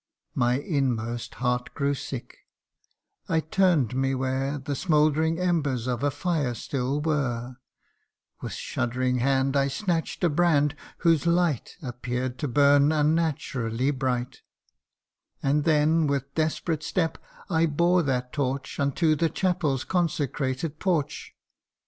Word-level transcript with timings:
My 0.33 0.57
inmost 0.57 1.35
heart 1.35 1.75
grew 1.75 1.93
sick 1.93 2.35
I 3.29 3.39
turn'd 3.39 3.95
me 3.95 4.15
where 4.15 4.57
The 4.57 4.75
smouldering 4.75 5.37
embers 5.39 5.85
of 5.85 6.01
a 6.01 6.09
fire 6.09 6.55
still 6.55 6.99
were; 6.99 7.57
With 8.41 8.53
shuddering 8.53 9.19
hand 9.19 9.55
I 9.55 9.67
snatch'd 9.67 10.23
a 10.23 10.29
brand 10.31 10.75
whose 11.05 11.27
light 11.27 11.77
Appear'd 11.83 12.39
to 12.39 12.47
bum 12.47 12.91
unnaturally 12.91 13.91
bright; 13.91 14.41
And 15.43 15.65
then 15.65 16.07
with 16.07 16.33
desperate 16.33 16.81
step 16.81 17.19
I 17.47 17.67
bore 17.67 18.01
that 18.01 18.33
torch 18.33 18.79
Unto 18.79 19.15
the 19.15 19.29
chapel's 19.29 19.83
consecrated 19.83 20.79
porch 20.79 21.35